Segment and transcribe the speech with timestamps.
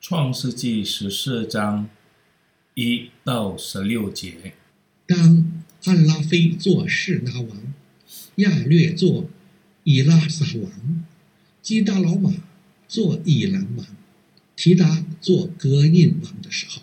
[0.00, 1.90] 创世纪十四章
[2.74, 4.54] 一到十六节。
[5.06, 7.74] 当暗拉非做示拿王，
[8.36, 9.28] 亚略做
[9.82, 11.04] 以拉撒王，
[11.60, 12.32] 基达老马
[12.86, 13.86] 做以兰王，
[14.54, 16.82] 提达做革印王的时候，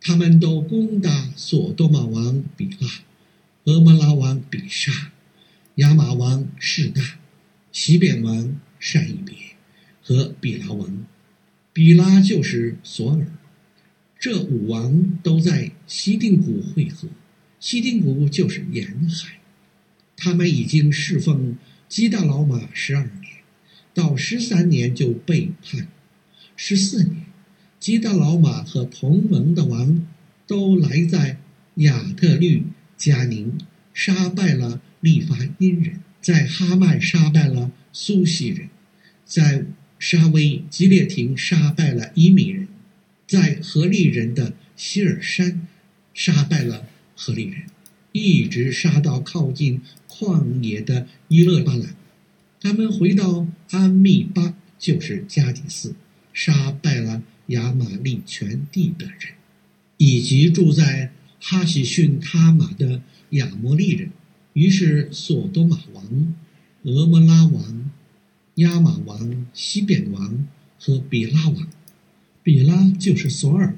[0.00, 2.88] 他们都攻打所多玛王比拉、
[3.64, 5.08] 俄摩拉王比煞、
[5.76, 7.18] 亚玛王示大、
[7.72, 9.34] 西边王善一别
[10.00, 11.04] 和比拉王。
[11.72, 13.26] 比拉就是索尔。
[14.18, 17.08] 这五王都在西定谷会合。
[17.58, 19.38] 西定谷就是沿海，
[20.16, 21.56] 他们已经侍奉
[21.88, 23.32] 基大老马十二年，
[23.92, 25.88] 到十三年就背叛。
[26.56, 27.24] 十四年，
[27.78, 30.06] 基大老马和同盟的王
[30.46, 31.38] 都来在
[31.76, 32.64] 亚特律
[32.96, 33.58] 加宁，
[33.94, 38.68] 杀败了利乏音人，在哈曼杀败了苏西人，
[39.24, 39.64] 在
[40.00, 42.66] 沙威基列廷杀败了伊米人，
[43.28, 45.68] 在何利人的希尔山
[46.12, 46.88] 杀败了。
[47.22, 47.64] 何利人
[48.12, 51.94] 一直杀到靠近旷野的伊勒巴兰，
[52.58, 55.94] 他们回到安密巴，就是加底斯，
[56.32, 59.34] 杀败了亚玛力全地的人，
[59.98, 64.10] 以及住在哈希逊他玛的亚摩利人。
[64.54, 66.34] 于是索多玛王、
[66.84, 67.90] 俄摩拉王、
[68.60, 70.46] 亚玛王、西边王
[70.78, 71.66] 和比拉王，
[72.42, 73.74] 比拉就是索尔，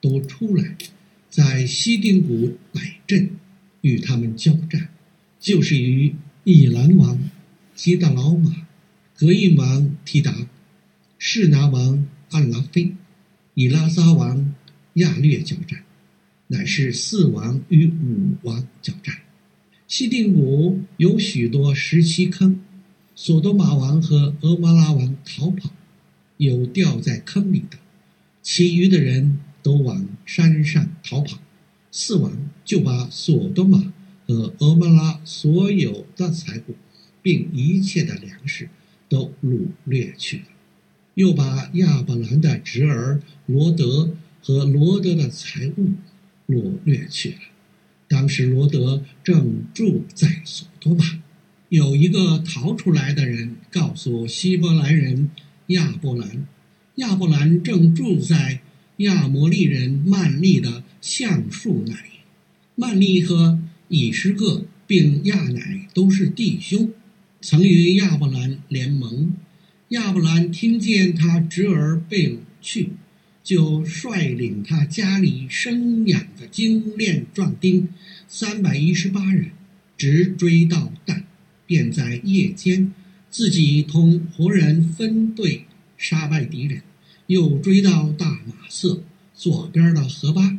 [0.00, 0.76] 都出来。
[1.28, 3.30] 在西丁谷摆阵，
[3.80, 4.88] 与他们交战，
[5.40, 6.14] 就是与
[6.44, 7.18] 以兰王、
[7.74, 8.68] 基达老马、
[9.16, 10.46] 格印王提达、
[11.18, 12.94] 士拿王暗拉菲、
[13.54, 14.54] 以拉撒王
[14.94, 15.82] 亚略交战，
[16.46, 19.16] 乃是四王与五王交战。
[19.88, 22.60] 西丁谷有许多石漆坑，
[23.22, 25.70] 所多玛王和蛾摩拉王逃跑，
[26.38, 27.76] 有掉在坑里的，
[28.40, 29.40] 其余的人。
[29.62, 31.38] 都往山上逃跑，
[31.92, 32.32] 四王
[32.64, 33.92] 就把所多玛
[34.26, 36.76] 和蛾摩拉所有的财物，
[37.20, 38.70] 并一切的粮食
[39.10, 40.44] 都掳掠去了，
[41.12, 45.90] 又把亚伯兰的侄儿罗德和罗德的财物
[46.48, 47.40] 掳掠去了。
[48.08, 51.04] 当时罗德正住在所多玛，
[51.70, 55.30] 有一个逃出来的人告诉希伯来人
[55.68, 56.46] 亚伯兰，
[56.96, 58.60] 亚伯兰正住在。
[59.00, 62.20] 亚摩利人曼利的橡树那里，
[62.74, 63.58] 曼利和
[63.88, 66.90] 以实各并亚乃都是弟兄，
[67.40, 69.32] 曾与亚伯兰联盟。
[69.88, 72.90] 亚伯兰听见他侄儿被掳去，
[73.42, 77.88] 就率领他家里生养的精练壮丁
[78.28, 79.52] 三百一十八人，
[79.96, 81.24] 直追到但，
[81.70, 82.92] 便在夜间
[83.30, 85.66] 自己同活人分队
[85.96, 86.82] 杀败敌人。
[87.28, 90.58] 又追到大马色左边的河巴，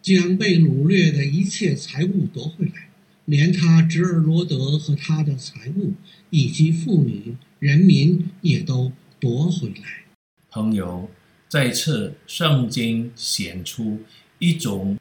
[0.00, 2.90] 将被掳掠的一切财物夺回来，
[3.24, 5.94] 连他侄儿罗德和他的财物，
[6.30, 10.04] 以及妇女、人民也都夺回来。
[10.48, 11.10] 朋友，
[11.48, 13.98] 再次圣经显出
[14.38, 14.96] 一种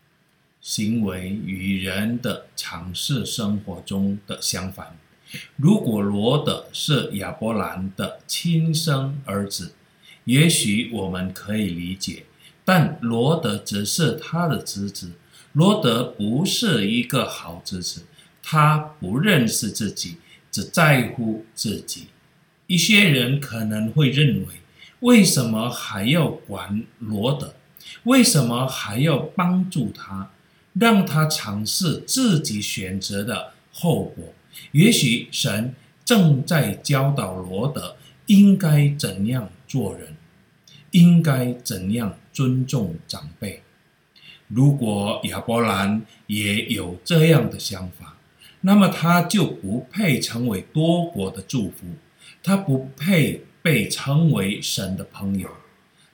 [0.59, 4.97] 行为与人的常识生活中的相反。
[5.55, 9.73] 如果罗德是亚伯兰的亲生儿子，
[10.25, 12.25] 也许我们可以理解，
[12.65, 15.11] 但罗德只是他的侄子。
[15.53, 18.03] 罗德不是一个好侄子，
[18.41, 20.17] 他不认识自己，
[20.51, 22.07] 只在乎自己。
[22.67, 24.47] 一些人可能会认为，
[25.01, 27.53] 为什么还要管罗德？
[28.03, 30.31] 为什么还要帮助他，
[30.73, 34.33] 让他尝试自己选择的后果？
[34.71, 35.73] 也许神
[36.03, 37.95] 正在教导罗德。
[38.27, 40.15] 应该怎样做人？
[40.91, 43.61] 应该怎样尊重长辈？
[44.47, 48.15] 如果亚伯兰也有这样的想法，
[48.61, 51.87] 那么他就不配成为多国的祝福，
[52.41, 55.49] 他不配被称为神的朋友。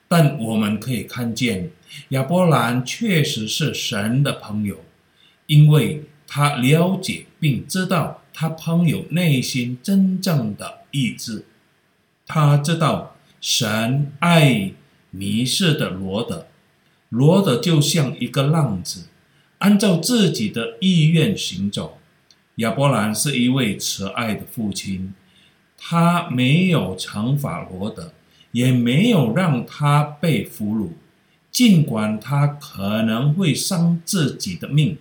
[0.08, 1.70] 但我们可以看见，
[2.10, 4.78] 亚伯兰确实是神的朋友，
[5.46, 11.44] 因为他了解并知道他朋友内心真正的意志。
[12.28, 14.74] 他知道神爱
[15.10, 16.46] 迷失的罗德，
[17.10, 19.08] 罗德就像一个浪子，
[19.58, 21.98] 按照自己的意愿行走。
[22.58, 25.16] 亚伯兰是一位慈爱的父亲，
[25.76, 28.14] 他没有惩罚罗德，
[28.52, 30.92] 也没有让他被俘虏，
[31.50, 35.00] 尽管他可能会伤自己的命，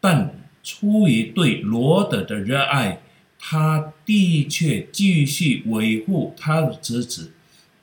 [0.00, 0.37] 但
[0.68, 3.00] 出于对罗德的热爱。
[3.40, 7.30] 他的确继续维护他的侄子，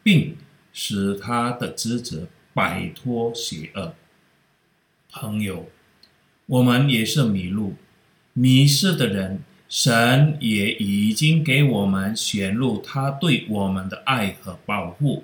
[0.04, 0.36] 并
[0.74, 3.96] 使他的侄子摆脱邪恶。
[5.10, 5.70] 朋友，
[6.46, 7.76] 我们也是迷路、
[8.34, 9.40] 迷失的人，
[9.70, 15.24] 神也已经给我们显露他对我们的爱和保护。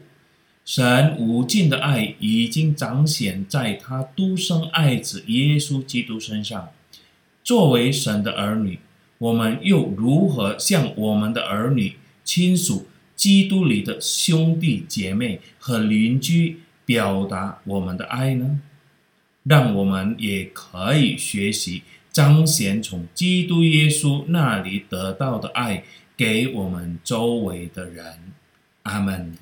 [0.64, 6.70] 神无尽的爱已经彰显在他独生爱子耶稣基督身上。
[7.44, 8.80] 作为神的儿女，
[9.18, 18.60] 我们又如何向我们的儿女、亲属、基督里的兄弟姐妹和邻居表达我们的爱呢？
[19.44, 25.84] 让我们也可以学习彰显从基督耶稣那里得到的爱，
[26.16, 28.06] 给我们周围的人。
[28.84, 29.36] 阿门。